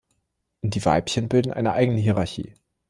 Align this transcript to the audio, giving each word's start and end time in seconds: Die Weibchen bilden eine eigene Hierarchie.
Die 0.63 0.83
Weibchen 0.83 1.29
bilden 1.29 1.53
eine 1.53 1.73
eigene 1.73 1.99
Hierarchie. 1.99 2.55